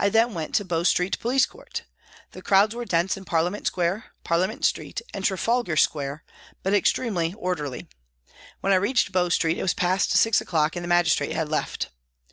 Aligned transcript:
I 0.00 0.08
then 0.08 0.34
went 0.34 0.52
to 0.56 0.64
Bow 0.64 0.82
Street 0.82 1.16
Police 1.20 1.46
Court. 1.46 1.84
The 2.32 2.42
crowds 2.42 2.74
were 2.74 2.84
dense 2.84 3.16
in 3.16 3.24
Parliament 3.24 3.68
Square, 3.68 4.06
Parliament 4.24 4.64
Street, 4.64 5.00
and 5.14 5.24
Trafalgar 5.24 5.76
Square, 5.76 6.24
but 6.64 6.74
extremely 6.74 7.34
orderly. 7.34 7.88
When 8.62 8.72
I 8.72 8.82
reached 8.82 9.12
Bow 9.12 9.28
Street 9.28 9.58
it 9.58 9.62
was 9.62 9.72
past 9.72 10.10
six 10.10 10.40
o'clock 10.40 10.74
and 10.74 10.82
the 10.82 10.88
magistrate 10.88 11.34
had 11.34 11.48
left. 11.48 11.90